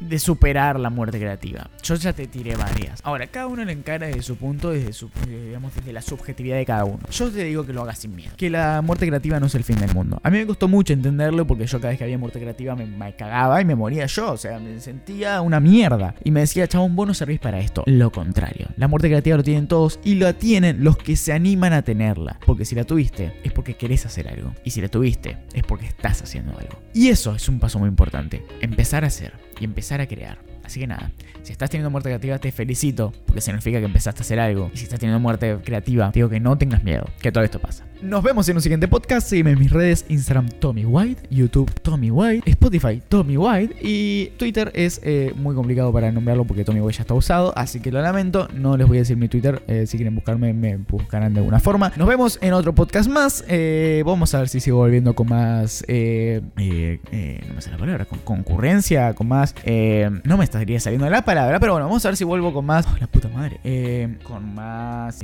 de 0.00 0.18
superar 0.18 0.80
la 0.80 0.90
muerte 0.90 1.18
creativa. 1.18 1.70
Yo 1.82 1.94
ya 1.94 2.12
te 2.12 2.26
tiré 2.26 2.56
varias. 2.56 3.00
Ahora, 3.04 3.26
cada 3.26 3.46
uno 3.46 3.64
lo 3.64 3.70
encara 3.70 4.06
desde 4.06 4.22
su 4.22 4.36
punto, 4.36 4.70
desde 4.70 4.92
su, 4.92 5.10
digamos, 5.26 5.74
desde 5.74 5.92
la 5.92 6.02
subjetividad 6.02 6.56
de 6.56 6.66
cada 6.66 6.84
uno. 6.84 7.00
Yo 7.10 7.30
te 7.30 7.44
digo 7.44 7.64
que 7.64 7.72
lo 7.72 7.82
hagas 7.82 7.98
sin 7.98 8.14
miedo. 8.14 8.32
Que 8.36 8.50
la 8.50 8.82
muerte 8.82 9.06
creativa 9.06 9.38
no 9.38 9.46
es 9.46 9.54
el 9.54 9.64
fin 9.64 9.78
del 9.78 9.94
mundo. 9.94 10.20
A 10.22 10.30
mí 10.30 10.38
me 10.38 10.46
costó 10.46 10.68
mucho 10.68 10.92
entenderlo 10.92 11.46
porque 11.46 11.66
yo 11.66 11.78
cada 11.78 11.90
vez 11.90 11.98
que 11.98 12.04
había 12.04 12.18
muerte 12.18 12.40
creativa 12.40 12.74
me, 12.74 12.86
me 12.86 13.14
cagaba 13.14 13.60
y 13.60 13.64
me 13.64 13.74
moría 13.74 14.06
yo. 14.06 14.32
O 14.32 14.36
sea, 14.36 14.58
me 14.58 14.80
sentía 14.80 15.40
una 15.40 15.60
mierda. 15.60 16.14
Y 16.24 16.30
me 16.30 16.40
decía, 16.40 16.66
chabón, 16.66 16.96
vos 16.96 17.06
no 17.06 17.14
servís 17.14 17.40
para 17.40 17.60
esto. 17.60 17.82
Lo 17.86 18.10
contrario. 18.10 18.68
La 18.76 18.88
muerte 18.88 19.08
creativa 19.08 19.36
lo 19.36 19.42
tienen 19.42 19.68
todos 19.68 20.00
y 20.04 20.14
la 20.14 20.32
tienen 20.32 20.82
los 20.82 20.96
que 20.96 21.16
se 21.16 21.32
animan 21.32 21.72
a 21.72 21.82
tenerla. 21.82 22.38
Porque 22.46 22.64
si 22.64 22.74
la 22.74 22.84
tuviste, 22.84 23.34
es 23.44 23.52
porque 23.52 23.74
querés 23.74 24.06
hacer 24.06 24.28
algo. 24.28 24.54
Y 24.64 24.70
si 24.70 24.80
la 24.80 24.88
tuviste, 24.88 25.38
es 25.52 25.62
porque 25.62 25.86
estás 25.86 26.22
haciendo 26.22 26.56
algo. 26.58 26.80
Y 26.94 27.08
eso 27.08 27.34
es 27.34 27.48
un 27.48 27.60
paso 27.60 27.78
muy 27.78 27.88
importante. 27.88 28.44
Empezar 28.60 29.04
a 29.04 29.08
hacer 29.08 29.49
y 29.60 29.64
empezar 29.64 30.00
a 30.00 30.06
crear. 30.06 30.38
Así 30.64 30.80
que 30.80 30.86
nada, 30.86 31.10
si 31.42 31.52
estás 31.52 31.70
teniendo 31.70 31.90
muerte 31.90 32.08
creativa 32.08 32.38
te 32.38 32.52
felicito, 32.52 33.12
porque 33.26 33.40
significa 33.40 33.78
que 33.78 33.84
empezaste 33.84 34.20
a 34.20 34.22
hacer 34.22 34.40
algo. 34.40 34.70
Y 34.72 34.78
si 34.78 34.84
estás 34.84 35.00
teniendo 35.00 35.20
muerte 35.20 35.58
creativa, 35.64 36.10
te 36.12 36.20
digo 36.20 36.28
que 36.28 36.40
no 36.40 36.56
tengas 36.58 36.82
miedo, 36.82 37.04
que 37.20 37.30
todo 37.32 37.44
esto 37.44 37.60
pasa. 37.60 37.89
Nos 38.02 38.22
vemos 38.22 38.48
en 38.48 38.56
un 38.56 38.62
siguiente 38.62 38.88
podcast. 38.88 39.28
Sígueme 39.28 39.50
en 39.50 39.58
mis 39.58 39.70
redes: 39.70 40.06
Instagram 40.08 40.48
Tommy 40.58 40.86
White, 40.86 41.24
YouTube 41.30 41.70
Tommy 41.82 42.10
White, 42.10 42.50
Spotify 42.50 43.02
Tommy 43.06 43.36
White 43.36 43.76
y 43.82 44.28
Twitter 44.38 44.72
es 44.74 45.02
eh, 45.04 45.34
muy 45.36 45.54
complicado 45.54 45.92
para 45.92 46.10
nombrarlo 46.10 46.44
porque 46.44 46.64
Tommy 46.64 46.80
White 46.80 46.96
ya 46.96 47.02
está 47.02 47.12
usado. 47.12 47.52
Así 47.56 47.80
que 47.80 47.92
lo 47.92 48.00
lamento. 48.00 48.48
No 48.54 48.78
les 48.78 48.88
voy 48.88 48.96
a 48.96 49.00
decir 49.00 49.18
mi 49.18 49.28
Twitter. 49.28 49.62
eh, 49.68 49.84
si 49.86 49.98
quieren 49.98 50.14
buscarme, 50.14 50.54
me 50.54 50.78
buscarán 50.78 51.34
de 51.34 51.40
alguna 51.40 51.60
forma. 51.60 51.92
Nos 51.96 52.08
vemos 52.08 52.38
en 52.40 52.54
otro 52.54 52.74
podcast 52.74 53.10
más. 53.10 53.44
eh, 53.48 54.02
vamos 54.06 54.34
a 54.34 54.38
ver 54.38 54.48
si 54.48 54.60
sigo 54.60 54.78
volviendo 54.78 55.14
con 55.14 55.28
más. 55.28 55.84
no 55.86 55.94
me 56.56 56.98
sale 57.58 57.72
la 57.72 57.78
palabra. 57.78 58.04
Con 58.06 58.20
concurrencia, 58.20 59.12
con 59.12 59.28
más. 59.28 59.54
eh, 59.64 60.08
no 60.24 60.38
me 60.38 60.44
estaría 60.44 60.80
saliendo 60.80 61.08
la 61.10 61.22
palabra, 61.22 61.60
pero 61.60 61.72
bueno, 61.72 61.86
vamos 61.86 62.02
a 62.06 62.08
ver 62.08 62.16
si 62.16 62.24
vuelvo 62.24 62.54
con 62.54 62.64
más. 62.64 62.86
Oh, 62.86 62.96
la 62.98 63.06
puta 63.08 63.28
madre. 63.28 64.16
con 64.22 64.54
más. 64.54 65.18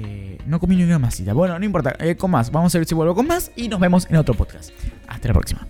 no 0.47 0.61
comí 0.61 0.76
ni 0.76 0.83
una 0.85 0.99
masita. 0.99 1.33
Bueno, 1.33 1.59
no 1.59 1.64
importa. 1.64 1.97
con 2.18 2.30
más. 2.30 2.50
Vamos 2.50 2.65
a 2.75 2.78
ver 2.78 2.87
si 2.87 2.94
vuelvo 2.94 3.14
con 3.14 3.26
más 3.26 3.50
y 3.56 3.68
nos 3.68 3.80
vemos 3.80 4.06
en 4.11 4.16
otro 4.16 4.35
podcast. 4.35 4.70
Hasta 5.06 5.28
la 5.28 5.35
próxima. 5.35 5.66